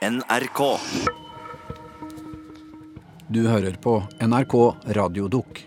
[0.00, 0.78] NRK.
[3.28, 4.54] Du hører på NRK
[4.96, 5.60] Radiodukk.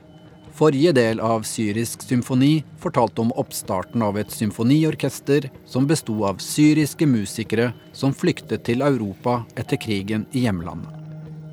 [0.58, 7.06] Forrige del av Syrisk symfoni fortalte om oppstarten av et symfoniorkester som besto av syriske
[7.06, 10.90] musikere som flyktet til Europa etter krigen i hjemlandet.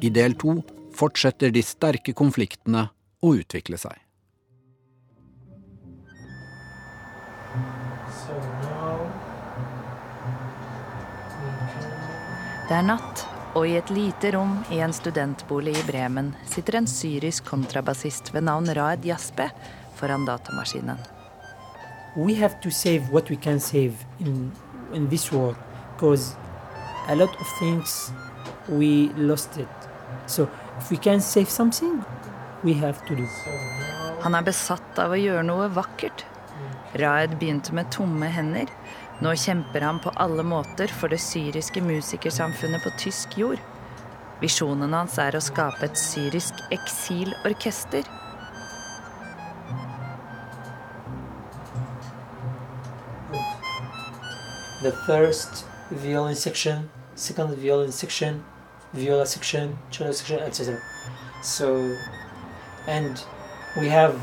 [0.01, 0.63] I del to
[0.97, 2.89] fortsetter de sterke konfliktene
[3.21, 3.93] å utvikle seg.
[12.71, 13.25] Det er natt,
[13.59, 18.45] og i et lite rom i en studentbolig i Bremen sitter en syrisk kontrabassist ved
[18.47, 19.49] navn Raed Jaspe
[19.99, 21.01] foran datamaskinen.
[22.17, 24.53] we have to save what we can save in
[24.95, 25.57] in this war
[25.97, 26.37] because
[27.09, 28.13] a lot of things
[28.69, 29.89] we lost it
[30.27, 30.49] so
[30.79, 32.05] if we can save something
[32.65, 33.27] we have to do
[34.23, 36.27] Han er besatt av å gjøre noe vakkert.
[37.01, 38.69] Raed begynte med tomme hender.
[39.21, 43.61] Nå kjemper han på alle måter for det syriske musikersamfunnet på tysk jord.
[44.41, 48.09] Visjonen hans er å skape et syrisk eksilorkester.
[54.83, 58.43] the first violin section second violin section
[58.95, 60.81] viola section cello section etc
[61.43, 61.95] so
[62.87, 63.25] and
[63.77, 64.19] we have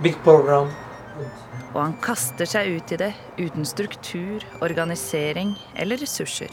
[0.00, 0.74] big program
[1.74, 6.52] Og han kaster seg ut i det uten struktur, organisering eller ressurser.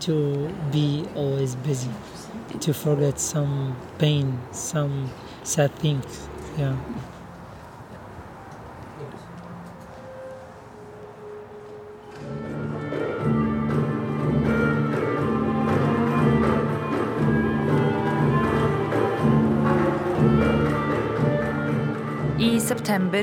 [0.00, 1.88] to be always busy
[2.60, 5.10] to forget some pain some
[5.42, 6.76] sad things yeah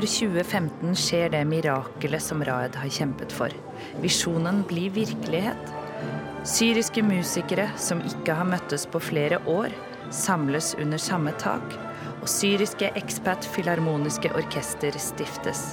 [0.02, 3.52] 2015 skjer det mirakelet som Raed har kjempet for.
[4.02, 5.70] Visjonen blir virkelighet.
[6.44, 9.70] Syriske musikere som ikke har møttes på flere år,
[10.10, 11.78] samles under samme tak,
[12.20, 15.72] og syriske Expat Filharmoniske Orkester stiftes.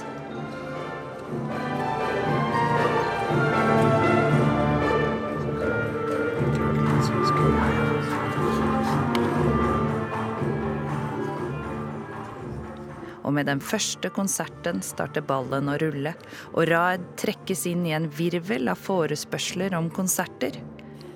[13.32, 16.10] Og med den første konserten starter ballen å rulle,
[16.52, 20.58] og Raed trekkes inn i en virvel av forespørsler om konserter.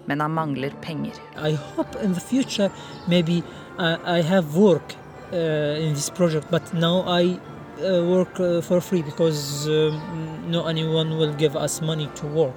[0.09, 1.12] Men han mangler penger.
[1.37, 1.93] I hope
[2.31, 2.71] future
[3.06, 3.43] maybe
[3.76, 4.94] I, I have work
[5.31, 7.37] uh, in this project, but now I
[7.84, 10.00] uh, work uh, for free because um,
[10.49, 12.56] no anyone will give us money to work.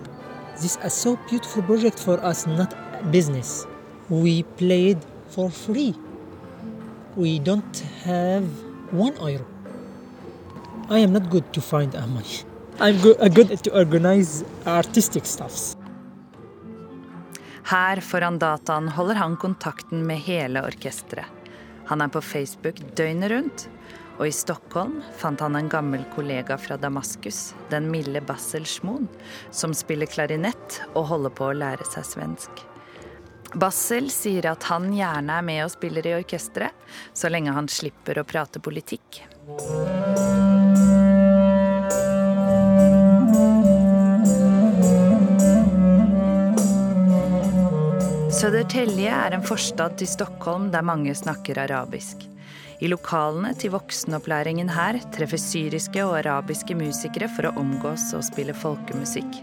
[0.61, 2.73] This is so beautiful project for us, not
[3.11, 3.67] business.
[4.07, 5.95] We played for free.
[7.17, 9.45] We don't have one euro.
[10.89, 12.43] I am not good to find money.
[12.79, 15.75] I'm good, uh, good to organize artistic stuffs.
[17.63, 21.25] Her foran dataen holder han kontakten med hele orkesteret.
[21.85, 23.67] Han er på Facebook døgnet rundt.
[24.19, 29.07] Og i Stockholm fant han en gammel kollega fra Damaskus, den milde Bassel Schmoen,
[29.51, 32.68] som spiller klarinett og holder på å lære seg svensk.
[33.53, 36.75] Bassel sier at han gjerne er med og spiller i orkesteret,
[37.17, 39.23] så lenge han slipper å prate politikk.
[48.39, 52.21] Södertälje er en forstad til Stockholm der mange snakker arabisk.
[52.79, 58.55] I lokalene til voksenopplæringen her treffer syriske og arabiske musikere for å omgås og spille
[58.55, 59.41] folkemusikk.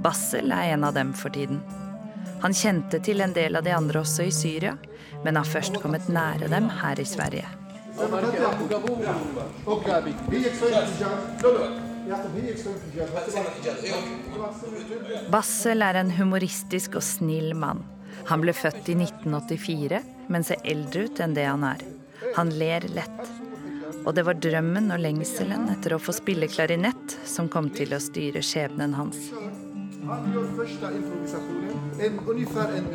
[0.00, 1.60] Bassel er en av dem for tiden.
[2.42, 4.76] Han kjente til en del av de andre også i Syria,
[5.24, 7.48] men har først kommet nære dem her i Sverige.
[15.34, 17.82] Bassel er en humoristisk og snill mann.
[18.30, 21.84] Han ble født i 1984, men ser eldre ut enn det han er.
[22.38, 23.22] Han ler lett.
[24.04, 28.00] Og det var drømmen og lengselen etter å få spille klarinett som kom til å
[28.02, 29.26] styre skjebnen hans.
[30.08, 31.80] Han gjør første improvisasjonen.
[32.00, 32.86] En, ungefär en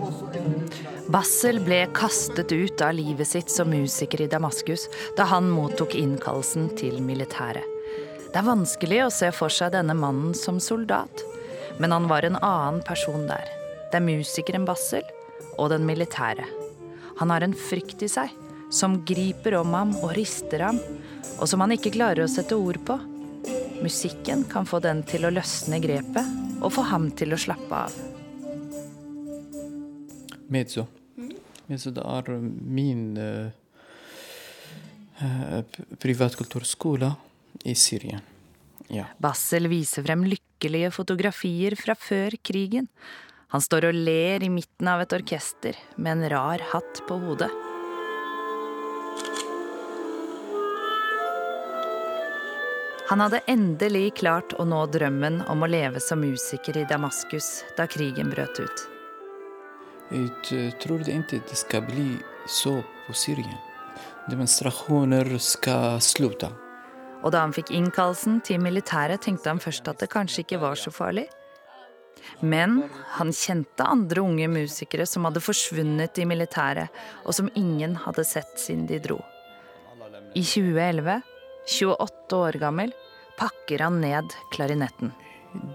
[0.00, 0.74] og så en minutt.
[1.08, 4.86] Bassel ble kastet ut av livet sitt som musiker i Damaskus
[5.18, 7.66] da han mottok innkallelsen til militæret.
[8.28, 11.24] Det er vanskelig å se for seg denne mannen som soldat,
[11.80, 13.50] men han var en annen person der.
[13.90, 15.02] Det er musikeren Bassel
[15.56, 16.46] og den militære.
[17.18, 18.30] Han har en frykt i seg
[18.70, 20.78] som griper om ham og rister ham,
[21.40, 23.00] og som han ikke klarer å sette ord på.
[23.82, 27.94] Musikken kan få den til å løsne grepet og få ham til å slappe av.
[30.48, 30.86] Mezzo.
[31.68, 33.52] Mezzo det er min uh,
[36.02, 37.12] privatkulturskole
[37.68, 38.20] i Syria.
[38.88, 39.06] Ja.
[39.20, 42.88] Bassel viser frem lykkelige fotografier fra før krigen.
[43.52, 47.52] Han står og ler i midten av et orkester med en rar hatt på hodet.
[53.08, 57.86] Han hadde endelig klart å nå drømmen om å leve som musiker i Damaskus da
[57.88, 58.82] krigen brøt ut.
[60.12, 62.74] Jeg tror trodde ikke det skal bli så
[63.06, 63.56] på Syrien.
[64.28, 66.50] Demonstrasjoner skal slutte.
[67.24, 70.76] Og da han fikk innkallelsen til militæret, tenkte han først at det kanskje ikke var
[70.76, 71.24] så farlig.
[72.44, 72.82] Men
[73.16, 76.92] han kjente andre unge musikere som hadde forsvunnet i militæret,
[77.24, 79.18] og som ingen hadde sett siden de dro.
[80.36, 81.22] I 2011,
[81.68, 82.92] 28 år gammel,
[83.38, 85.12] pakker han ned klarinetten.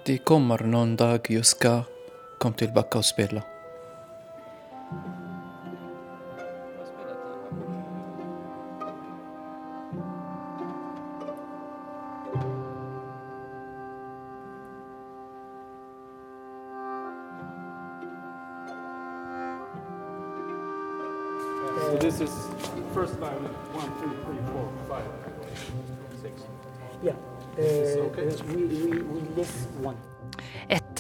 [0.05, 1.85] Det kommer noen dag jeg skal
[2.41, 3.43] komme tilbake og spille.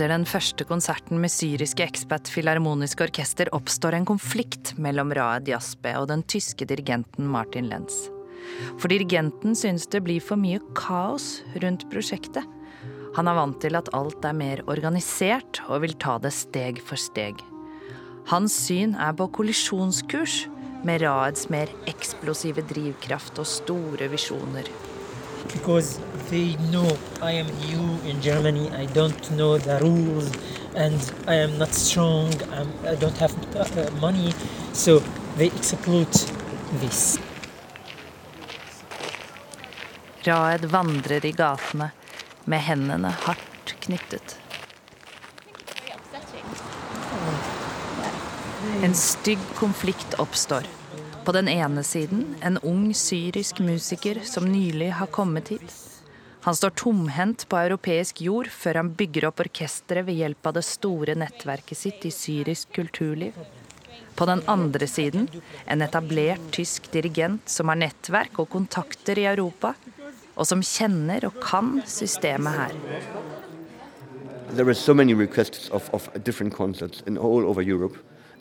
[0.03, 5.93] Etter den første konserten med syriske Expat Filharmoniske Orkester oppstår en konflikt mellom Raed Jaspe
[5.95, 8.09] og den tyske dirigenten Martin Lenz.
[8.81, 12.43] For dirigenten synes det blir for mye kaos rundt prosjektet.
[13.15, 16.99] Han er vant til at alt er mer organisert, og vil ta det steg for
[16.99, 17.39] steg.
[18.27, 20.41] Hans syn er på kollisjonskurs
[20.83, 24.67] med Raeds mer eksplosive drivkraft og store visjoner.
[25.47, 25.99] because
[26.33, 26.85] they no
[27.21, 28.65] I am new in Germany.
[28.83, 30.31] I don't know the rules,
[30.75, 32.33] and I am not strong.
[32.57, 34.33] I'm, I don't have uh, money,
[34.73, 34.99] so
[35.37, 36.31] they exploit
[36.81, 37.19] this.
[40.25, 41.91] Raed vandrer i gatene
[42.45, 44.37] med hendene hardt knyttet.
[48.83, 50.63] En stygg konflikt oppstår.
[51.23, 55.92] På den ene siden en ung syrisk musiker som nylig har kommet hit.
[56.43, 60.65] Han står tomhendt på europeisk jord før han bygger opp orkesteret ved hjelp av det
[60.67, 63.37] store nettverket sitt i syrisk kulturliv.
[64.15, 65.29] På den andre siden
[65.65, 69.71] en etablert tysk dirigent som har nettverk og kontakter i Europa,
[70.35, 72.75] og som kjenner og kan systemet her.
[74.53, 77.97] There were so many requests of, of different concerts in all over Europe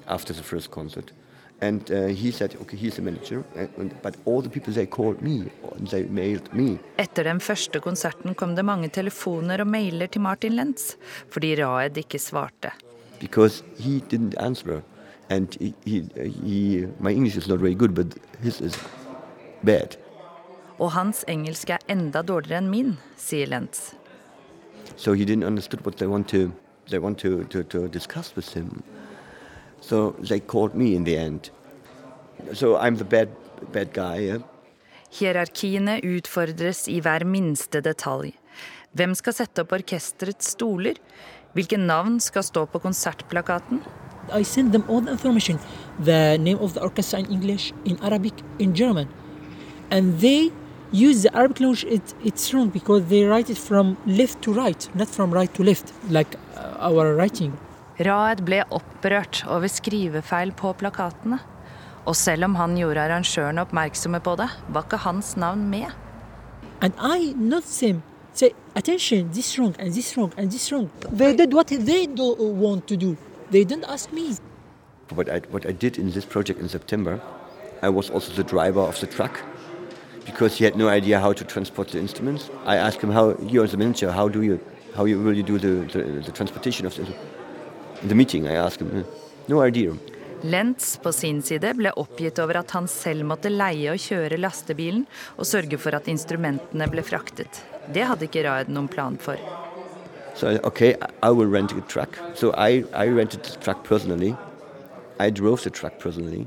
[0.07, 1.13] after the first concert.
[1.63, 3.45] And uh, he said, okay, he's the manager.
[3.79, 5.45] And, but all the people, they called me,
[5.79, 6.79] and they mailed me.
[6.99, 10.97] Etter den første konserten kom det mange telefoner og mailer til Martin Lentz,
[11.31, 12.73] fordi Raed ikke svarte.
[13.23, 14.83] because he didn't answer.
[15.31, 16.03] And he, he,
[16.45, 18.07] he, my English is not very good, but
[18.43, 18.77] his is
[19.65, 19.97] bad.
[20.79, 23.93] Og hans engelsk er enda dårligere enn min, sier Lentz.
[24.97, 26.51] So he didn't understand what they want to,
[26.91, 28.83] they want to, to, to discuss with him.
[29.83, 31.51] So they called me in the end.
[32.55, 33.29] So I'm the bad,
[33.73, 34.17] bad guy.
[34.31, 34.39] Yeah?
[35.13, 38.33] Hierarkiene utfordres i hver minste detalj.
[38.97, 41.01] Hvem skal sette opp orkesterets stoler?
[41.57, 43.83] Hvilke navn skal stå på konsertplakaten?
[44.33, 45.59] I send them all the information,
[45.99, 49.09] the name of the orchestra in English, in Arabic, in German,
[49.91, 50.53] and they
[50.93, 51.85] use the Arabic language.
[51.85, 55.65] It, it's wrong because they write it from left to right, not from right to
[55.65, 57.59] left, like uh, our writing.
[58.01, 61.39] Raed ble opprørt over skrivefeil på plakatene.
[62.09, 65.93] Og selv om han gjorde arrangørene oppmerksomme på det, var ikke hans navn med.
[66.81, 68.03] And I not them
[68.35, 70.91] say attention, this wrong and this wrong and this wrong.
[71.13, 73.17] They did what they do want to do.
[73.51, 74.37] They didn't ask me.
[75.11, 77.21] What I, what I did in this project in September,
[77.83, 79.41] I was also the driver of the truck
[80.25, 82.51] because he had no idea how to transport the instruments.
[82.65, 84.59] I asked him how you as the manager, how do you,
[84.97, 87.15] how you, will you do the, the, the transportation of the, in
[88.09, 88.47] the meeting?
[88.47, 89.05] I asked him, "Uh,
[89.49, 89.95] no idea.
[90.43, 95.05] Lentz på sin side ble oppgitt over at han selv måtte leie og kjøre lastebilen
[95.39, 97.61] og sørge for at instrumentene ble fraktet.
[97.93, 99.37] Det hadde ikke Raed noen plan for.
[100.35, 102.19] So okay, I- I will rent a truck.
[102.35, 104.35] So I, I rented the truck personally.
[105.21, 106.47] I drove the truck personally.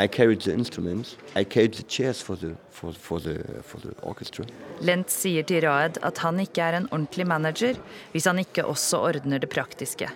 [0.00, 1.16] I carried the instruments.
[1.36, 4.44] I carried the chairs for the for, for the for the orchestra.
[4.80, 7.74] Lentz sier til Raed at han ikke er en ordentlig manager
[8.12, 10.08] hvis han ikke også ordner det praktiske.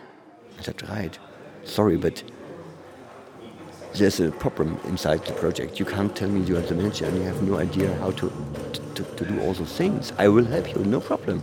[0.58, 1.18] I said, right,
[1.64, 2.22] sorry, but
[3.94, 5.78] there's a problem inside the project.
[5.78, 8.32] You can't tell me you're the manager and you have no idea how to,
[8.94, 10.12] to, to do all those things.
[10.18, 11.42] I will help you, no problem.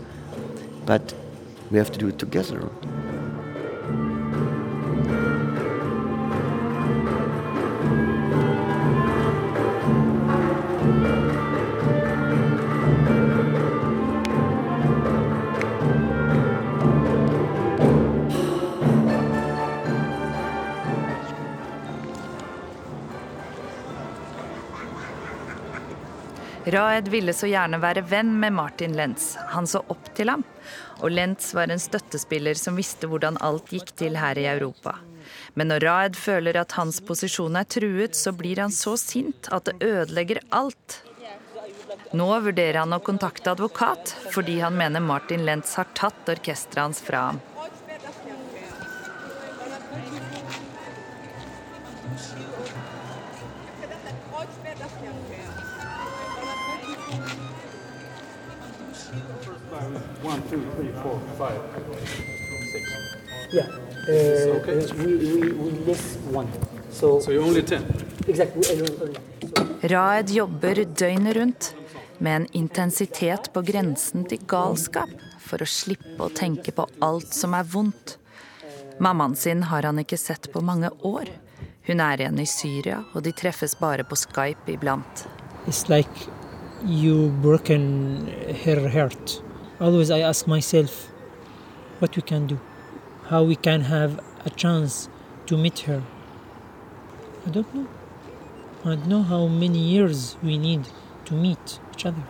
[0.85, 1.13] But
[1.71, 2.69] we have to do it together.
[26.65, 29.35] Raed ville så gjerne være venn med Martin Lentz.
[29.53, 30.43] Han så opp til ham.
[31.05, 34.95] Og Lentz var en støttespiller som visste hvordan alt gikk til her i Europa.
[35.53, 39.69] Men når Raed føler at hans posisjon er truet, så blir han så sint at
[39.69, 41.03] det ødelegger alt.
[42.17, 47.03] Nå vurderer han å kontakte advokat, fordi han mener Martin Lentz har tatt orkesteret hans
[47.05, 47.43] fra ham.
[60.49, 61.59] Two, three, four, five,
[62.71, 62.83] six.
[63.53, 63.67] Yeah,
[64.07, 64.79] uh, okay?
[64.79, 66.47] uh, we, we, we miss one.
[66.91, 67.83] So, So you're only ten.
[68.27, 68.63] exactly,
[69.81, 71.75] Raed jobber døgnet rundt
[72.17, 75.09] med en intensitet på grensen til galskap
[75.39, 78.17] for å slippe å tenke på alt som er vondt.
[78.99, 81.27] Mammaen sin har han ikke sett på mange år.
[81.85, 85.25] Hun er igjen i Syria, og de treffes bare på Skype iblant.
[85.67, 86.29] It's like
[86.85, 88.27] you broken
[88.63, 89.41] her heart.
[89.79, 91.07] Always I ask myself
[91.99, 92.59] what we can do,
[93.27, 95.09] how we can have a chance
[95.47, 96.01] to meet her.
[97.45, 97.87] I don't know.
[98.83, 100.87] I don't know how many years we need
[101.25, 102.23] to meet each other.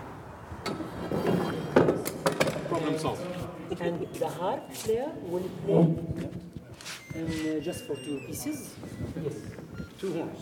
[2.69, 3.21] Problem solved.
[3.79, 6.29] and the harp player will play
[7.15, 8.73] and, uh, just for two pieces.
[9.23, 9.35] Yes,
[9.99, 10.41] Two horns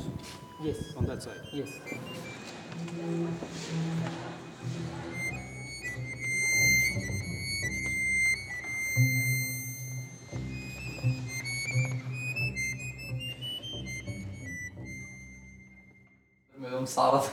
[0.63, 1.41] yes, on that side.
[1.51, 1.69] yes.
[16.92, 17.30] صارت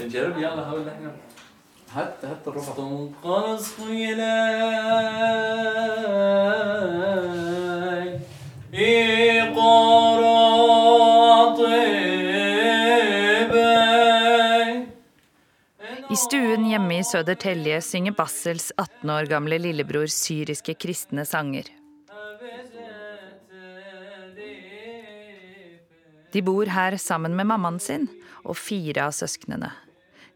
[0.00, 1.12] نجرب يلا هقول احنا
[1.94, 4.64] حتى حتى ربط خلص خيلاي
[16.10, 21.64] I stuen hjemme i Södertälje synger Bassels 18 år gamle lillebror syriske kristne sanger.
[26.31, 28.07] De bor her sammen med mammaen sin
[28.43, 29.71] og fire av søsknene.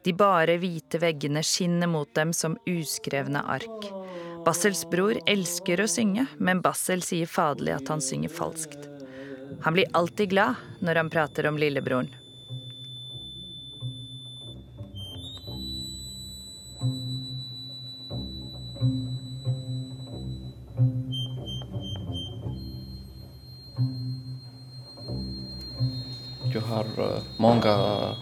[0.03, 3.85] De bare hvite veggene skinner mot dem som uskrevne ark.
[4.43, 8.89] Bassels bror elsker å synge, men Bassel sier faderlig at han synger falskt.
[9.63, 12.12] Han blir alltid glad når han prater om lillebroren.
[26.74, 26.89] Har
[27.38, 28.15] mange många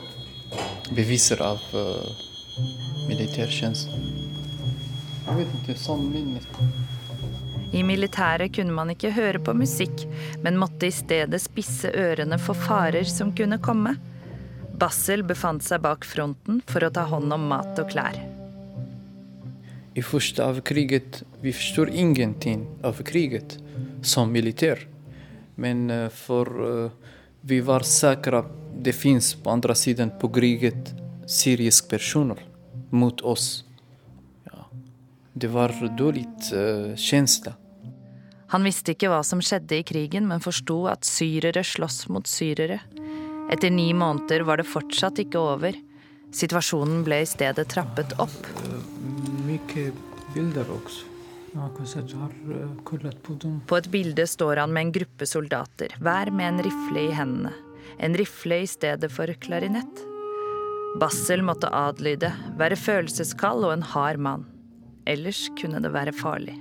[0.96, 2.12] beviser av eh,
[3.08, 3.90] militärtjänst.
[5.28, 6.10] Jag vet ikke, sånn.
[7.72, 10.04] I militæret kunne man ikke høre på musikk,
[10.44, 13.96] men måtte i stedet spisse ørene for farer som kunne komme.
[14.82, 18.18] Bassel befant seg bak fronten for å ta hånd om mat og klær.
[19.96, 23.58] I første av kriget, vi forstår ingenting av kriget
[24.04, 24.88] som militær.
[25.56, 26.92] Men for för eh,
[27.42, 28.46] vi var säkra,
[28.78, 30.94] det finns på andra sidan på kriget
[31.28, 32.46] syrisk personer
[32.90, 33.64] mot oss.
[34.44, 34.70] Ja.
[35.34, 37.54] Det var dårlig uh, känsla.
[38.48, 42.82] Han visste ikke hva som skjedde i krigen, men forsto at syrere slåss mot syrere.
[43.52, 45.78] Etter ni måneder var det fortsatt ikke over.
[46.36, 48.44] Situasjonen ble i stedet trappet opp.
[49.48, 49.96] Mycket
[50.36, 51.11] bilder också.
[53.68, 57.52] På et bilde står han med en gruppe soldater, hver med en rifle i hendene.
[58.00, 60.06] En rifle i stedet for klarinett.
[61.02, 64.48] Bassel måtte adlyde, være følelseskald og en hard mann.
[65.08, 66.56] Ellers kunne det være farlig.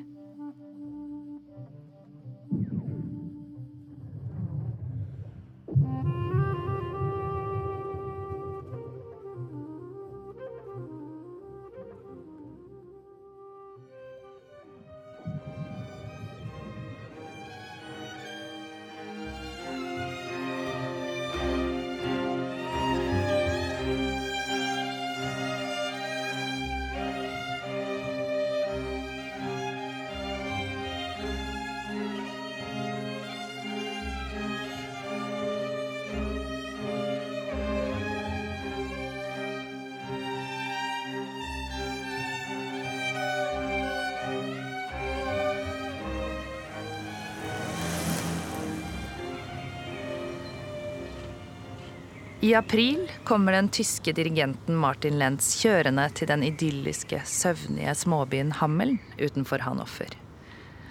[52.51, 58.97] I april kommer den tyske dirigenten Martin Lentz kjørende til den idylliske, søvnige småbyen Hammeln
[59.21, 60.17] utenfor Hanoffer.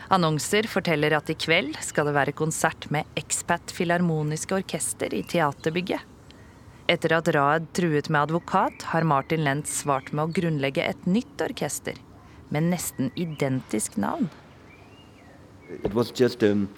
[0.08, 6.06] Annonser forteller at i kveld skal det være konsert med Expat Filharmoniske Orkester i teaterbygget.
[6.88, 11.44] Etter at Raed truet med advokat, har Martin Lentz svart med å grunnlegge et nytt
[11.44, 11.98] orkester.
[12.56, 14.30] Med nesten identisk navn.
[15.84, 16.70] It was just um,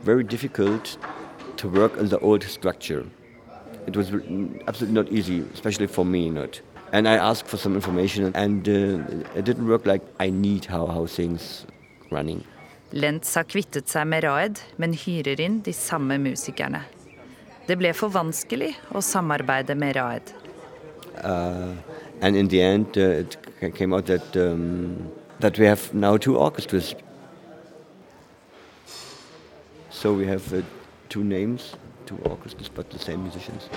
[0.00, 0.96] very difficult
[1.58, 3.04] to work on the old structure.
[3.86, 4.08] It was
[4.66, 6.60] absolutely not easy, especially for me, not.
[6.92, 10.86] And I asked for some information, and uh, it didn't work like I need how,
[10.86, 11.66] how things
[12.10, 12.44] running.
[12.92, 16.84] Lentz har kvittet seg med Raed, men hyrer inn de samme musikerne.
[17.66, 20.30] Det ble for vanskelig å samarbeide med Raed.
[21.24, 21.74] Uh,
[22.20, 25.10] and in the end, uh, it ca- came out that um,
[25.40, 26.94] that we have now two orchestras.
[29.90, 30.62] So we have uh,
[31.08, 31.74] two names,
[32.06, 33.68] two orchestras, but the same musicians.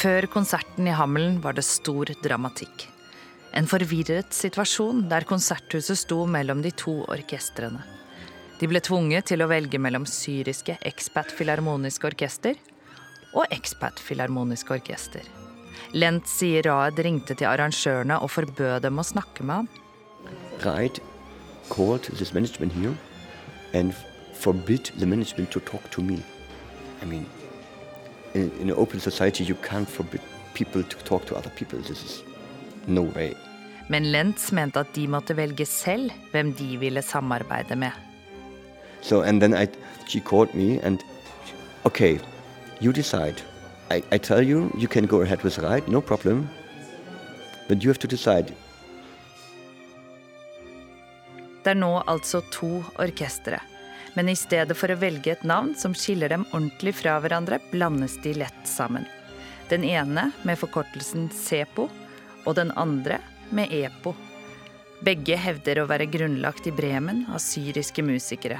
[0.00, 2.86] Før konserten i Hammelen var det stor dramatikk.
[3.52, 7.82] En forvirret situasjon der konserthuset sto mellom de to orkestrene.
[8.60, 12.56] De ble tvunget til å velge mellom syriske Expat Filharmoniske Orkester
[13.34, 15.26] og Expat Filharmoniske Orkester.
[15.92, 19.68] Lent sier Raed ringte til arrangørene og forbød dem å snakke med ham.
[20.64, 21.00] Raed
[21.70, 22.94] called this management here
[23.72, 23.94] and
[24.34, 26.22] forbid the management to talk to me.
[27.02, 27.26] I mean,
[28.34, 30.20] in, in an open society, you can't forbid
[30.54, 31.78] people to talk to other people.
[31.78, 32.22] This is
[32.86, 33.34] no way.
[33.88, 37.90] Men Lentz mente at de måtte velge selv hvem de ville samarbeide med.
[39.02, 39.66] So, and then I,
[40.06, 41.00] she called me and,
[41.84, 42.20] okay,
[42.80, 43.42] you decide.
[43.90, 46.48] I, I tell you, you can go ahead with the ride, no problem.
[47.68, 48.54] But you have to decide.
[51.62, 53.60] Det er nå altså to orkestre.
[54.14, 58.16] Men i stedet for å velge et navn som skiller dem ordentlig fra hverandre, blandes
[58.24, 59.04] de lett sammen.
[59.68, 61.86] Den ene med forkortelsen SEPO,
[62.48, 63.20] og den andre
[63.54, 64.14] med EPO.
[65.04, 68.58] Begge hevder å være grunnlagt i Bremen av syriske musikere.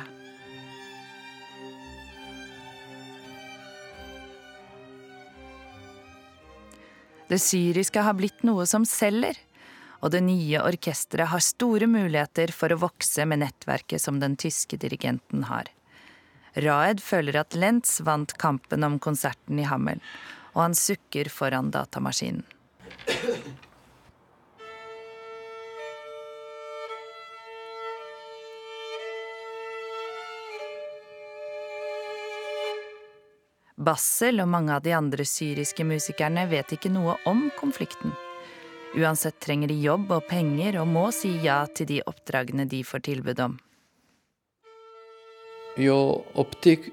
[7.31, 9.37] Det syriske har blitt noe som selger,
[10.03, 14.81] og det nye orkesteret har store muligheter for å vokse med nettverket som den tyske
[14.81, 15.69] dirigenten har.
[16.59, 20.03] Raed føler at Lentz vant kampen om konserten i Hammel,
[20.57, 22.43] og han sukker foran datamaskinen.
[33.81, 38.13] Bassel og mange av de andre syriske musikerne vet ikke noe om konflikten.
[38.93, 43.07] Uansett trenger de jobb og penger og må si ja til de oppdragene de får
[43.07, 43.55] tilbud om.
[45.81, 45.95] Jeg
[46.37, 46.93] upptäckte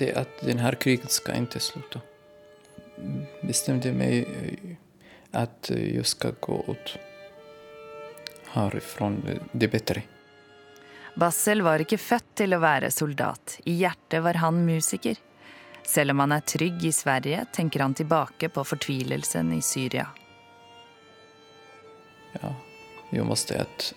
[0.00, 2.02] det at denne kriget skal ikke slutte.
[3.46, 4.26] Bestemte meg
[5.36, 6.96] at jeg skal gå ut
[8.56, 10.02] eh, Det bedre.
[11.14, 13.60] Bassel var ikke født til å være soldat.
[13.64, 15.20] I hjertet var han musiker.
[15.86, 20.08] Selv om han er trygg i Sverige, tenker han tilbake på fortvilelsen i Syria.
[22.40, 22.54] Ja,
[23.10, 23.94] jeg måtte att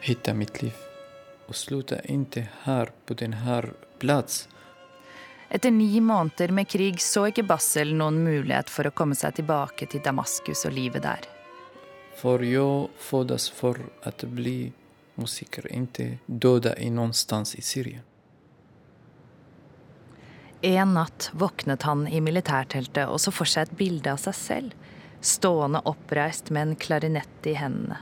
[0.00, 0.74] hitta mitt liv
[1.46, 3.62] og slutte ikke her på denne
[3.98, 4.48] plass.
[5.52, 9.86] Etter ni måneder med krig så ikke Bassel noen mulighet for å komme seg tilbake
[9.92, 11.26] til Damaskus og livet der.
[12.16, 14.72] For jeg föddes for å bli
[15.20, 18.11] musiker, ikke døde i sted i Syrien.
[20.62, 24.74] En natt våknet han i militærteltet og så for seg et bilde av seg selv,
[25.18, 27.98] stående oppreist med en klarinett i hendene.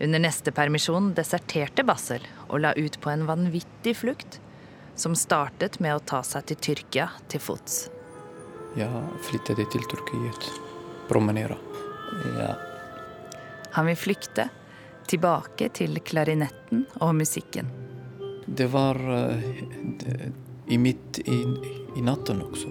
[0.00, 4.40] Under neste permisjon deserterte Basel og la ut på en vanvittig flukt,
[4.96, 7.90] som startet med å ta seg til Tyrkia til fots.
[8.76, 8.88] Ja,
[9.28, 10.48] flyttet til Tyrkiet.
[11.12, 11.58] Promenere.
[12.38, 12.54] Ja,
[13.72, 14.48] Han vil flykte,
[15.08, 17.68] tilbake til klarinetten og musikken.
[18.46, 19.36] det var uh,
[20.66, 21.44] i mitt i,
[21.94, 22.68] いなったのくそ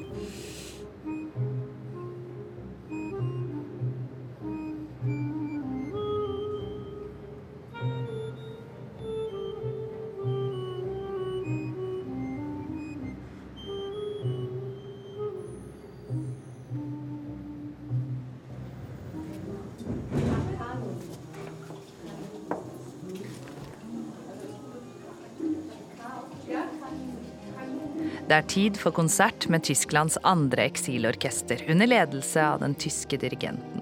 [28.31, 33.81] Det er tid for konsert med Tysklands andre eksilorkester under ledelse av den tyske dirigenten.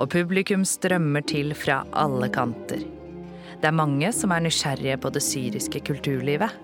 [0.00, 2.86] Og publikum strømmer til fra alle kanter.
[3.60, 6.56] Det er mange som er nysgjerrige på det syriske kulturlivet.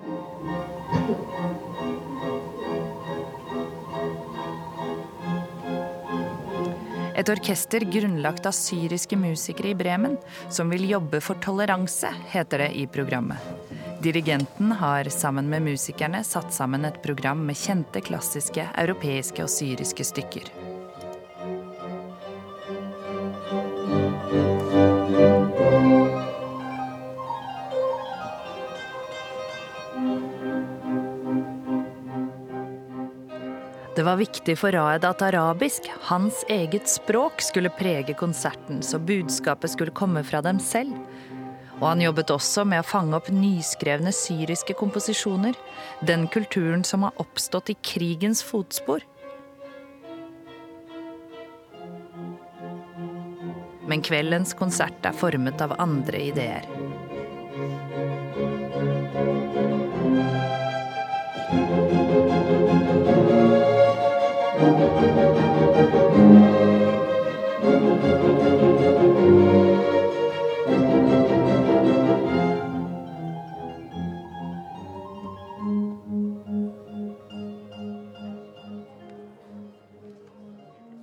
[7.12, 10.16] Et orkester grunnlagt av syriske musikere i Bremen,
[10.48, 13.57] som vil jobbe for toleranse, heter det i programmet.
[14.02, 20.04] Dirigenten har sammen med musikerne satt sammen et program med kjente klassiske europeiske og syriske
[20.06, 20.52] stykker.
[33.98, 39.74] Det var viktig for Raed at arabisk, hans eget språk, skulle prege konserten, så budskapet
[39.74, 40.94] skulle komme fra dem selv.
[41.78, 45.54] Og han jobbet også med å fange opp nyskrevne syriske komposisjoner.
[46.02, 49.06] Den kulturen som har oppstått i krigens fotspor.
[53.88, 56.66] Men kveldens konsert er formet av andre ideer.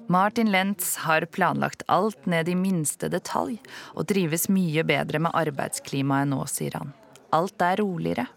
[0.07, 3.57] Martin Lentz har planlagt alt ned i minste detalj,
[3.97, 6.93] og drives mye bedre med arbeidsklimaet nå, sier han.
[7.33, 8.27] Alt er roligere.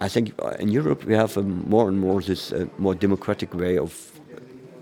[0.00, 3.78] I think in Europe we have a more and more this uh, more democratic way
[3.78, 3.92] of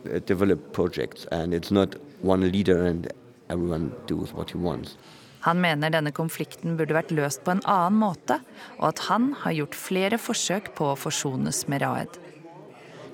[0.06, 3.12] uh, develop projects, and it's not one leader and
[3.48, 4.96] everyone does what he wants.
[5.44, 8.38] Han mener denne konflikten burde vært løst på en annen måte,
[8.78, 12.16] og at han har gjort flere forsøk på å forsones med Raed.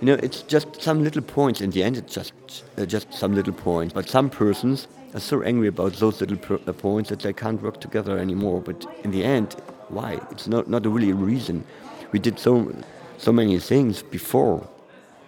[0.00, 1.60] You know, it's just some little points.
[1.60, 2.32] In the end, it's just
[2.78, 3.92] uh, just some little points.
[3.92, 7.80] But some persons are so angry about those little uh, points that they can't work
[7.80, 8.62] together anymore.
[8.62, 9.56] But in the end,
[9.88, 10.18] why?
[10.30, 11.64] It's not not really a reason.
[12.12, 12.72] We did so
[13.18, 14.60] so many things before.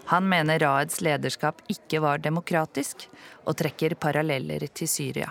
[0.04, 3.08] Han mener Raeds lederskap ikke var demokratisk,
[3.44, 5.30] og trekker paralleller til Syria.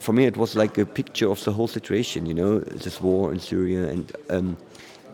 [0.00, 2.26] For me, it was like a picture of the whole situation.
[2.26, 4.56] You know, this war in Syria, and um,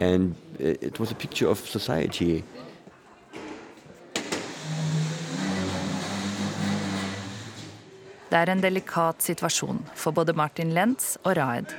[0.01, 2.45] and uh, it was a picture of society.
[8.27, 11.71] Det er en delikat situasjon for både Martin Lentz og Raed.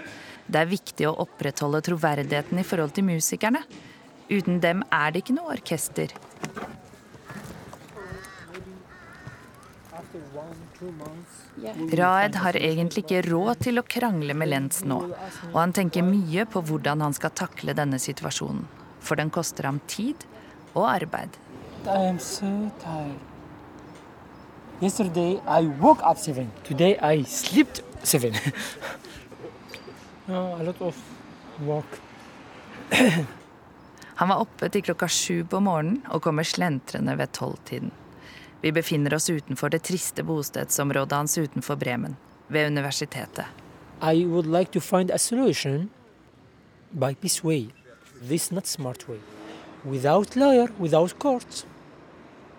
[0.48, 3.66] Det er viktig å opprettholde troverdigheten i forhold til musikerne.
[4.32, 6.14] Uten dem er det ikke noe orkester.
[12.00, 15.00] Raed har egentlig ikke råd til å krangle med Lentz nå,
[15.52, 18.64] og han tenker mye på hvordan han skal takle denne situasjonen.
[19.04, 20.24] For den koster ham tid
[20.76, 21.36] og arbeid.
[21.88, 23.37] I am so tired.
[24.80, 26.52] Yesterday I woke up seven.
[26.64, 28.34] Today I slept seven.
[30.30, 30.96] uh, a lot of
[31.66, 32.00] work.
[34.16, 37.90] Han var oppe til klokka sju på morgenen og kommer slentrende ved tolvtiden.
[38.62, 42.16] Vi befinner oss utenfor det triste bostedsområdet hans utenfor Bremen,
[42.48, 43.46] ved universitetet.
[44.02, 45.90] I would like to find a solution
[46.92, 47.70] by peace way.
[48.22, 49.20] This not smart way.
[49.86, 51.66] Without lawyer, without court.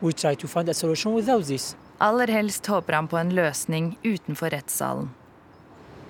[0.00, 1.76] We try to find a solution without this.
[1.98, 5.10] Aller helst håper han på en løsning utenfor rettssalen.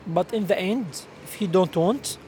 [0.07, 2.18] But in the end, if he don't want,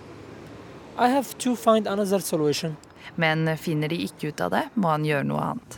[0.98, 2.76] I have to find another solution
[3.14, 5.76] Men finner de ikke ut av det, må han gjøre noe annet.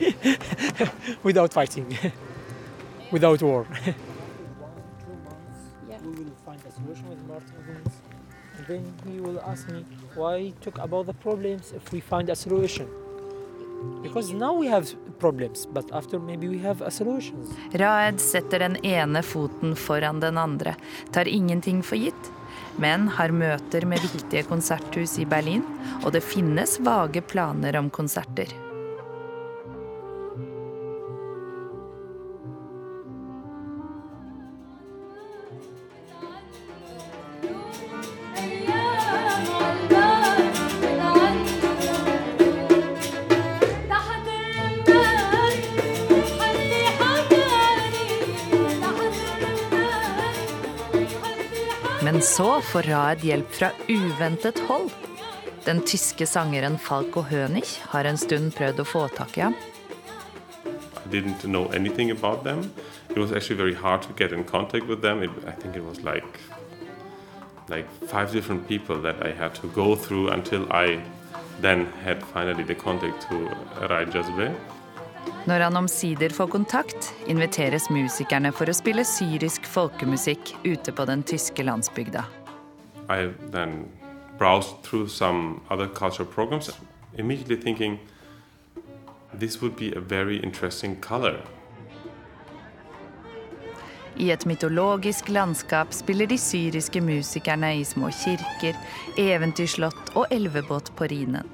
[1.26, 1.86] without fighting,
[3.14, 3.66] without war.
[6.02, 7.96] we will find a solution with Martin Vince.
[8.58, 12.36] And then he will ask me why talk about the problems if we find a
[12.36, 12.88] solution.
[17.72, 20.74] Raed setter den ene foten foran den andre,
[21.12, 22.32] tar ingenting for gitt,
[22.82, 25.64] men har møter med viktige konserthus i Berlin,
[26.02, 28.50] og det finnes vage planer om konserter.
[52.72, 54.90] Får Raed hjelp fra uventet hold.
[55.64, 59.56] Den tyske sangeren Falco Hönig har en stund prøvd å få tak i ham.
[61.12, 62.70] Didn't know anything about them.
[63.11, 65.22] It was actually very hard to get in contact with them.
[65.22, 66.40] It, I think it was like
[67.68, 71.00] like five different people that I had to go through until I
[71.61, 73.48] then had finally the contact to
[73.88, 74.54] Rai Jazbe.
[75.44, 81.22] Når han omsider får kontakt, inviteres musikerne for å spille syrisk folkemusikk ute på den
[81.22, 82.24] tyske landsbygda.
[83.08, 83.88] I then
[84.38, 86.70] browsed through some other cultural programs,
[87.16, 87.98] immediately thinking
[89.34, 91.40] this would be a very interesting color.
[94.16, 98.76] I et mytologisk landskap spiller de syriske musikerne i små kirker,
[99.16, 101.48] eventyrslott og elvebåt på Rinen.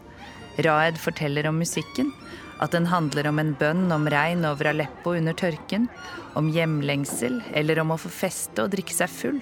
[0.58, 2.10] Raed forteller om musikken,
[2.58, 5.86] at den handler om en bønn om regn over Aleppo under tørken,
[6.34, 9.38] om hjemlengsel eller om å få feste og drikke seg full.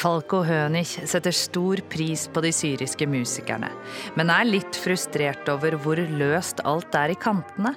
[0.00, 3.68] Falko Hønich setter stor pris på de syriske musikerne,
[4.16, 7.74] men er litt frustrert over hvor løst alt er i kantene.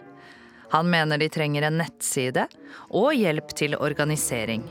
[0.71, 2.47] Han mener de trenger en nettside
[2.95, 4.63] og hjelp til organisering.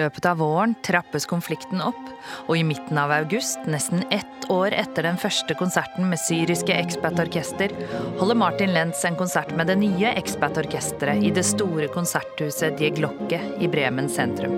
[0.00, 2.00] Løpet av våren trappes konflikten opp,
[2.48, 7.74] og i midten av august, nesten ett år etter den første konserten med syriske Expat-orkester,
[8.18, 13.40] holder Martin Lentz en konsert med det nye Expat-orkesteret i det store konserthuset Die Glocke
[13.60, 14.56] i Bremen sentrum.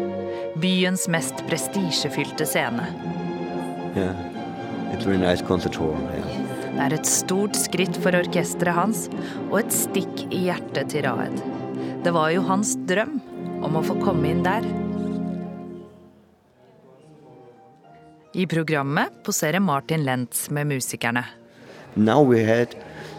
[0.63, 2.89] Byens mest prestisjefylte scene.
[3.93, 4.17] Yeah,
[4.95, 5.99] it's nice concert hall.
[6.15, 6.53] Yeah.
[6.73, 9.05] Det er et stort skritt for orkesteret hans,
[9.51, 11.37] og et stikk i hjertet til Raed.
[12.03, 13.19] Det var jo hans drøm
[13.63, 14.65] om å få komme inn der.
[18.35, 21.25] I programmet poserer Martin Lentz med musikerne.
[21.95, 22.67] Now we had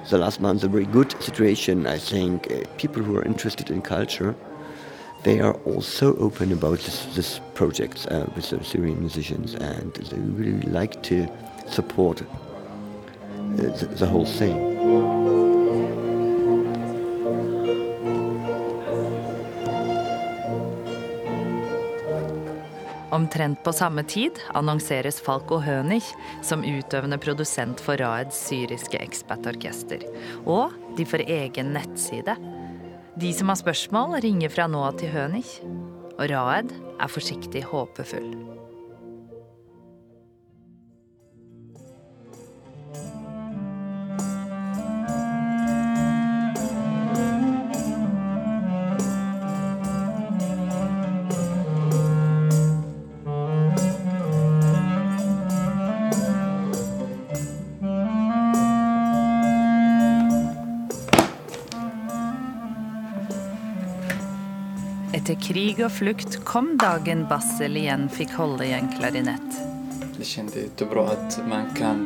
[0.10, 1.86] the last month a very good situation.
[1.86, 4.34] I think uh, people who are interested in culture,
[5.24, 10.18] they are also open about this, this project uh, with the Syrian musicians, and they
[10.18, 11.28] really like to
[11.70, 12.26] support uh,
[13.56, 15.43] the, the whole thing.
[23.14, 26.02] Omtrent på samme tid annonseres Falco Hønig
[26.42, 30.02] som utøvende produsent for Raeds syriske Expat-orkester.
[30.50, 32.34] Og de får egen nettside.
[33.22, 35.46] De som har spørsmål, ringer fra nå av til Hønig.
[36.18, 38.53] Og Raed er forsiktig håpefull.
[65.34, 69.56] Etter krig og flukt kom dagen Bassel igjen fikk holde i en klarinett.
[70.18, 72.06] Jag kände bra at man kan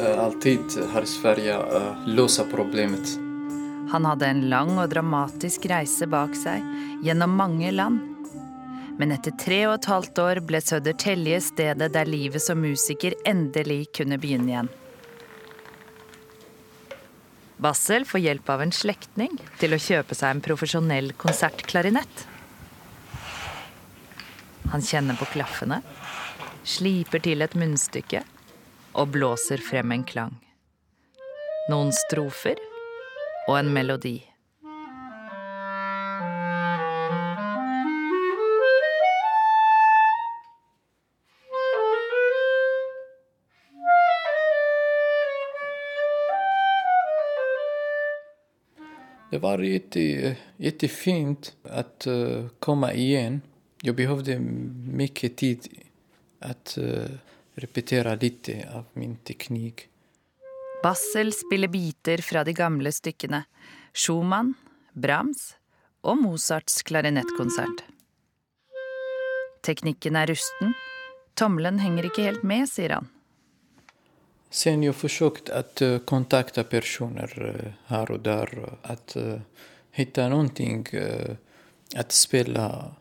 [0.00, 0.60] uh, alltid
[0.94, 3.18] her i Sverige uh, løse problemet.
[3.90, 6.64] Han hadde en lang og dramatisk reise bak seg,
[7.06, 8.02] gjennom mange land.
[8.98, 13.92] Men etter tre og et halvt år ble Södertälje stedet der livet som musiker endelig
[13.94, 14.72] kunne begynne igjen.
[17.64, 22.26] Bassel får hjelp av en slektning til å kjøpe seg en profesjonell konsertklarinett.
[24.74, 25.78] Han kjenner på klaffene,
[26.60, 28.20] sliper til et munnstykke
[29.00, 30.36] og blåser frem en klang.
[31.72, 32.60] Noen strofer
[33.48, 34.18] og en melodi.
[49.34, 51.48] Det var kjempefint jättefint
[52.06, 53.40] uh, komme igjen.
[53.82, 55.66] Jeg behøvde mye tid
[56.38, 57.10] att uh,
[57.58, 59.88] repetere litt av min teknikk.
[60.84, 63.42] Bassel spiller biter fra de gamle stykkene.
[63.90, 64.54] Schumann,
[64.92, 65.56] Brahms
[66.06, 67.82] og Mozarts klarinettkonsert.
[69.66, 70.78] Teknikken er rusten.
[71.34, 73.13] Tommelen henger ikke helt med, sier han.
[74.54, 78.78] Sen jag försökt att eh, kontakta personer eh, här och där.
[78.82, 79.40] Att eh,
[79.90, 80.86] hitta någonting
[81.96, 82.94] att spela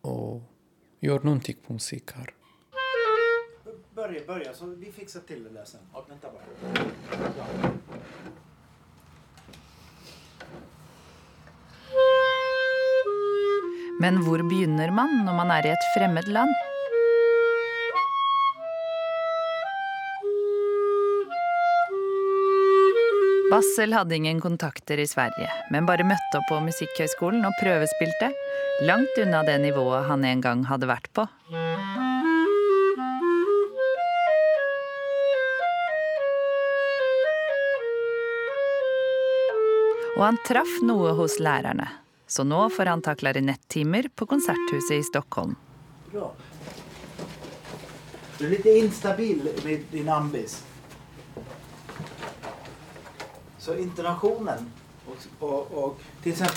[0.00, 0.42] och
[1.00, 2.34] göra någonting på musik här.
[3.94, 5.80] Börja, börja, så vi fixar till det där sen.
[6.08, 6.42] Vänta bara.
[14.00, 16.69] Men hvor begynner man når man er i et fremmed land?
[23.50, 28.28] Bassel hadde ingen kontakter i Sverige, men bare møtte opp på Musikkhøgskolen og prøvespilte,
[28.86, 31.24] langt unna det nivået han en gang hadde vært på.
[40.14, 41.90] Og han traff noe hos lærerne,
[42.30, 45.58] så nå får han ta klarinettimer på Konserthuset i Stockholm.
[46.14, 46.30] Bra.
[48.38, 50.60] Du er litt instabil med din ambis.
[53.60, 53.72] Så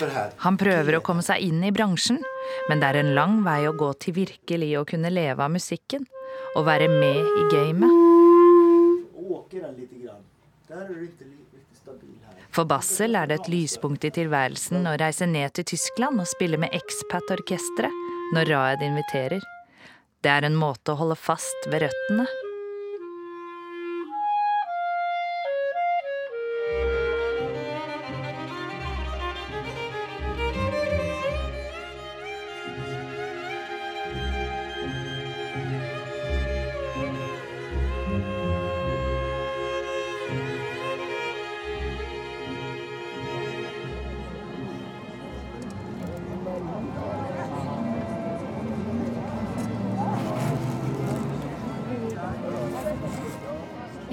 [0.07, 0.31] här.
[0.37, 2.21] Han prøver å komme seg inn i bransjen,
[2.69, 6.05] men det er en lang vei å gå til virkelig å kunne leve av musikken.
[6.55, 7.91] Og være med i gamet.
[12.53, 16.61] For Bassel er det et lyspunkt i tilværelsen å reise ned til Tyskland og spille
[16.61, 19.43] med Expat-orkesteret når Raed inviterer.
[20.23, 22.29] Det er en måte å holde fast ved røttene.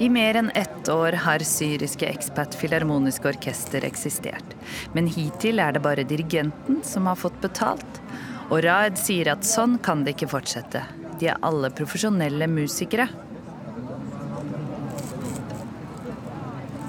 [0.01, 4.55] I mer enn ett år har syriske Expat Filharmoniske Orkester eksistert.
[4.97, 7.99] Men hittil er det bare dirigenten som har fått betalt.
[8.47, 10.81] Og Raed sier at sånn kan det ikke fortsette.
[11.21, 13.05] De er alle profesjonelle musikere.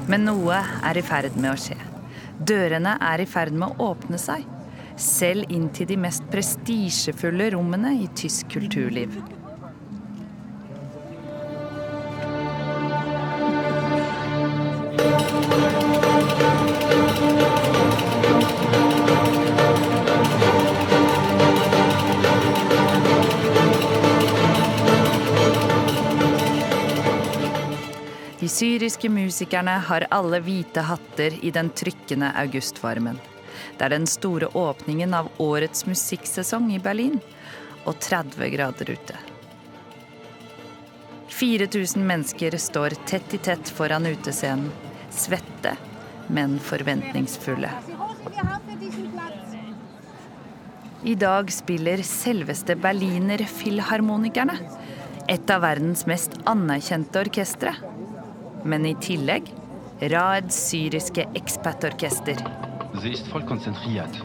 [0.09, 1.77] Men noe er i ferd med å skje.
[2.41, 4.49] Dørene er i ferd med å åpne seg.
[4.97, 9.21] Selv inn til de mest prestisjefulle rommene i tysk kulturliv.
[28.63, 33.17] Syriske musikerne har alle hvite hatter i den trykkende augustvarmen.
[33.75, 37.19] Det er den store åpningen av årets musikksesong i Berlin,
[37.83, 39.19] og 30 grader ute.
[41.35, 44.71] 4000 mennesker står tett i tett foran utescenen,
[45.11, 45.75] svette,
[46.31, 47.73] men forventningsfulle.
[51.03, 54.61] I dag spiller selveste Berliner Filharmonikerne,
[55.27, 57.75] et av verdens mest anerkjente orkestre.
[58.65, 59.51] Men i tillegg
[60.01, 62.37] Raeds syriske ekspertorkester.
[63.01, 64.23] Sie ist voll konzentriert.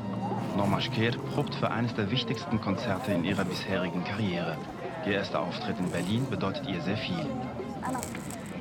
[0.58, 4.56] Norma Schker probt für eines der wichtigsten Konzerte in ihrer bisherigen Karriere.
[5.06, 7.26] Ihr erster Auftritt in Berlin bedeutet ihr sehr viel.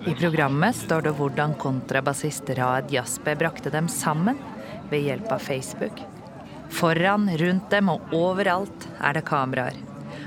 [0.07, 4.39] I programmet står det hvordan kontrabassist Raed Jasper brakte dem sammen
[4.91, 6.03] ved hjelp av Facebook.
[6.69, 9.81] Foran, rundt dem og overalt er det kameraer.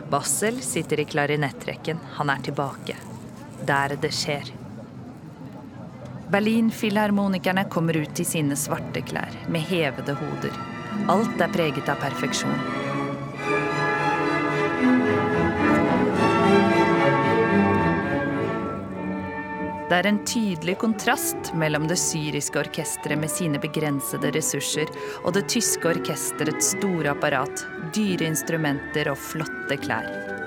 [0.09, 2.01] Bassel sitter i klarinettrekken.
[2.17, 2.97] Han er tilbake.
[3.67, 4.58] Der det skjer.
[6.31, 10.53] Berlin-filharmonikerne kommer ut i sine svarte klær med hevede hoder.
[11.09, 12.59] Alt er preget av perfeksjon.
[19.89, 24.91] Det er en tydelig kontrast mellom det syriske orkesteret med sine begrensede ressurser
[25.23, 27.65] og det tyske orkesterets store apparat,
[27.97, 30.38] dyre instrumenter og flotte klær.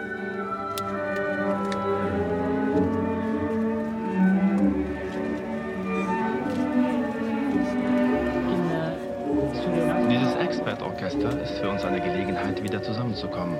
[13.14, 13.59] Zusammenzukommen.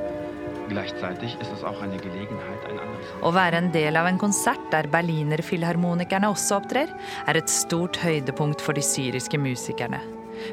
[0.69, 4.62] Gleichzeitig ist es auch eine Gelegenheit, ein anderes Å være en del av en konsert
[4.73, 6.93] der berlinerfilharmonikerne også opptrer,
[7.27, 10.00] er et stort høydepunkt for de syriske musikerne.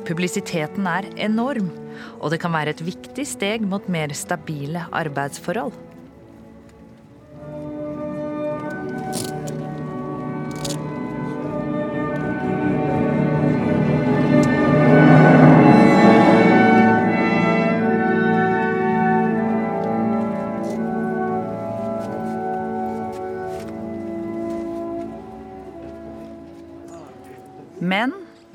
[0.05, 1.69] Publisiteten er enorm,
[2.19, 5.88] og det kan være et viktig steg mot mer stabile arbeidsforhold.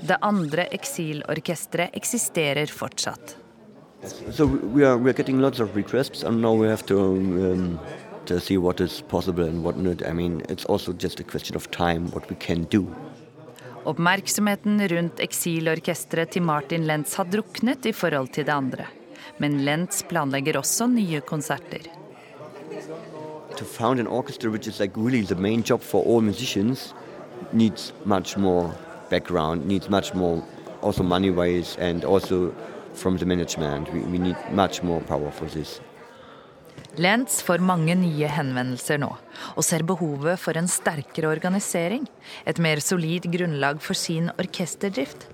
[0.09, 3.37] Det andre eksilorkesteret eksisterer fortsatt.
[4.31, 7.79] So we are we are getting lots of requests, and now we have to um,
[8.27, 10.03] to see what is possible and what not.
[10.07, 12.87] I mean, it's also just a question of time what we can do.
[13.85, 18.87] Oppmerksomheten rundt eksilorkesteret til Martin Lentz har druknet i forhold til det andre.
[19.39, 21.89] Men Lentz planlegger også nye konserter.
[23.57, 26.95] To found an orchestra, which is like really the main job for all musicians,
[27.53, 28.75] needs much more
[29.15, 30.43] background needs much more,
[30.83, 32.53] also money wise, and also
[32.95, 33.93] from the management.
[33.93, 35.81] We, we need much more power for this.
[36.97, 39.11] Lentz får mange nye henvendelser nå,
[39.59, 42.07] og ser behovet for en sterkere organisering.
[42.47, 45.27] Et mer solid grunnlag for sin orkesterdrift.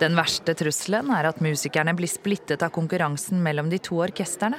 [0.00, 4.58] Den verste trusselen er at musikerne blir splittet av konkurransen mellom de to orkestrene.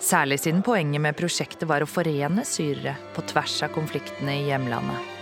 [0.00, 5.13] Særlig siden poenget med prosjektet var å forene syrere på tvers av konfliktene i hjemlandet.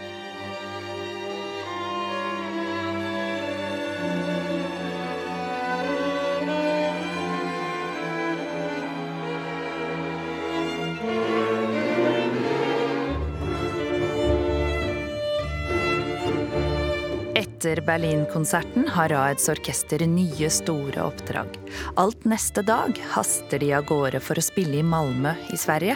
[17.63, 21.47] Etter Berlin-konserten har Raeds orkester nye, store oppdrag.
[21.95, 25.95] Alt neste dag haster de av gårde for å spille i Malmö i Sverige.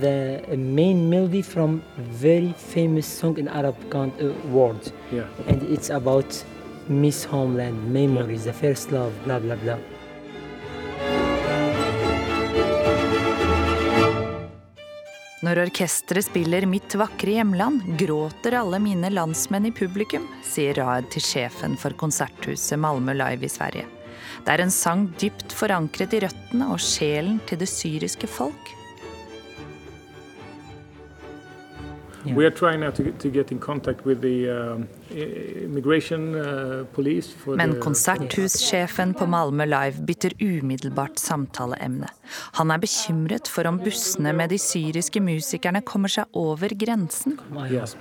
[0.00, 5.28] The main melody from very famous song in Arab uh, world, Yeah.
[5.48, 6.32] and it's about
[6.88, 9.76] Miss Homeland, memories, the first love, blah blah blah.
[15.46, 21.22] Når orkesteret spiller Mitt vakre hjemland, gråter alle mine landsmenn i publikum, sier Raed til
[21.22, 23.84] sjefen for konserthuset Malmö Live i Sverige.
[24.42, 28.72] Det er en sang dypt forankret i røttene og sjelen til det syriske folk.
[32.26, 33.52] We are trying now to, to get
[37.44, 42.08] for Men konserthussjefen på Malmö Live bytter umiddelbart samtaleemne.
[42.52, 47.38] Han er bekymret for om bussene med de syriske musikerne kommer seg over grensen.
[47.70, 47.96] Yes,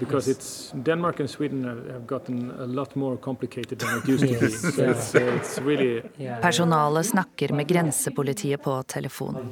[0.86, 4.50] Denmark and Sweden have, have gotten a lot more complicated than it used to be.
[4.76, 6.02] So it's, it's really
[6.42, 9.36] Personalet snakker med grensepolitiet på telefon.
[9.36, 9.44] Oh,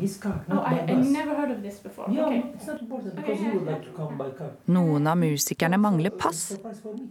[0.48, 1.08] not I, by I bus.
[1.14, 2.12] never heard of this before.
[2.12, 2.44] Yeah, Okay.
[2.56, 4.52] it's not important because you would like to come by car.
[4.66, 6.58] Noen av musikerne mangler pass.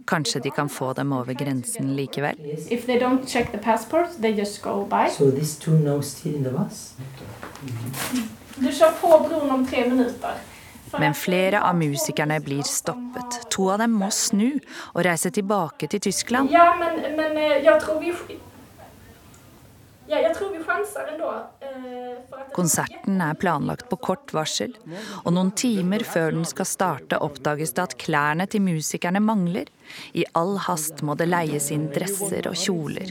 [0.05, 2.35] Kanskje de kan få dem over grensen likevel.
[2.69, 5.09] If they don't check the passports, they just go by.
[5.11, 6.93] So these two now still in the bus.
[8.55, 10.31] Du kör på bron om tre minuter.
[10.99, 13.49] Men flere av musikerne blir stoppet.
[13.49, 14.59] To av dem må snu
[14.93, 16.51] og reise tilbake til Tyskland.
[16.51, 18.13] Ja, men, men jeg tror vi...
[20.13, 21.29] Ja, jag tror vi chansar ändå.
[21.61, 24.75] eh, Konserten er planlagt på kort varsel,
[25.25, 29.71] og noen timer før den skal starte, oppdages det at klærne til musikerne mangler.
[30.13, 33.09] I all hast må det leies inn dresser og kjoler.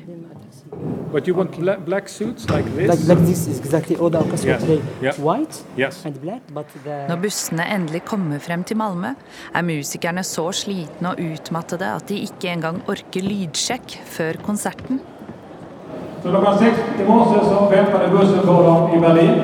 [1.12, 2.88] But you want black suits like this?
[2.88, 4.80] Like, like this is exactly all the orchestra Yeah, today.
[5.02, 5.18] yeah.
[5.20, 6.04] White Yes.
[6.06, 9.14] and black, but the Når bussene endelig kommer frem til Malmö,
[9.54, 15.00] er musikerne så slitne og utmattede at de ikke engang orker lydsjekk før konserten.
[16.22, 19.42] Så klockan sex i morse så väntade bussen på dem i Berlin.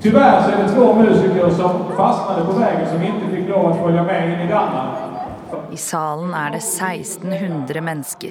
[0.00, 3.80] Tyvärr så är det två musiker som fastnade på vägen som inte fick lov att
[3.80, 4.98] följa med in i Danmark.
[5.72, 8.30] I salen er det 1600 mennesker.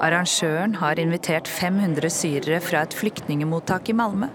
[0.00, 4.28] Arrangøren har invitert 500 syrere fra et flyktningemottak i Malmö.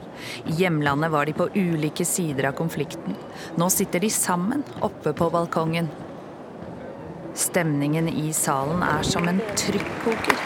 [0.46, 3.18] I hjemlandet var de på ulike sider av konflikten.
[3.56, 5.90] Nå sitter de sammen oppe på balkongen.
[7.36, 10.38] Stemningen i salen er som en trykkoker.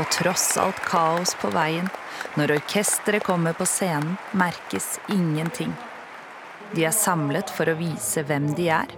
[0.00, 1.92] Og tross alt kaos på veien,
[2.40, 5.76] når orkesteret kommer på scenen, merkes ingenting.
[6.72, 8.96] De er samlet for å vise hvem de er,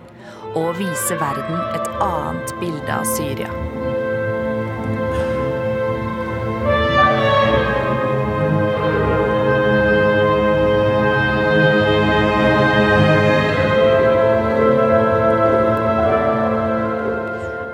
[0.55, 3.82] og vise verden et annet bilde av Syria.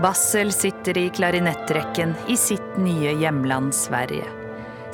[0.08, 4.24] Bassel sitter i klarinettrekken i sitt nye hjemland Sverige.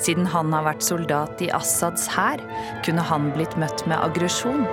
[0.03, 2.41] Siden han har vært soldat i Assads hær,
[2.83, 4.65] kunne han blitt møtt med aggresjon.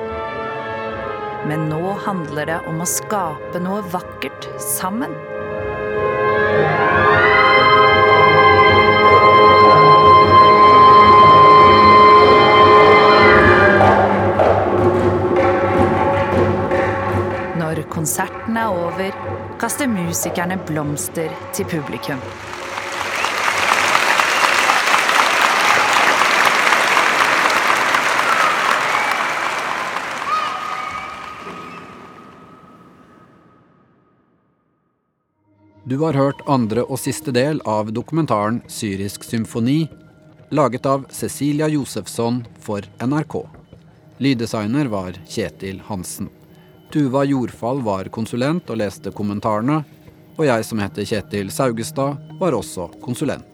[1.45, 5.13] Men nå handler det om å skape noe vakkert sammen.
[18.51, 22.19] Konserten er over, kaster musikerne blomster til publikum.
[35.85, 39.89] Du har hørt andre og siste del av dokumentaren 'Syrisk symfoni',
[40.51, 43.47] laget av Cecilia Josefsson for NRK.
[44.19, 46.40] Lyddesigner var Kjetil Hansen.
[46.91, 49.77] Tuva Jordfall var konsulent og leste kommentarene.
[50.35, 53.47] Og jeg som heter Kjetil Saugestad, var også konsulent.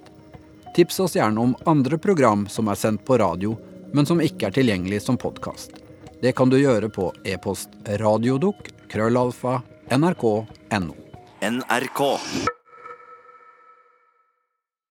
[0.75, 3.55] Tips oss gjerne om andre program som er sendt på radio,
[3.93, 5.77] men som ikke er tilgjengelig som podkast.
[6.21, 9.59] Det kan du gjøre på e-post radiodukk krøllalfa
[9.93, 10.93] nrk.no.
[11.41, 12.57] NRK.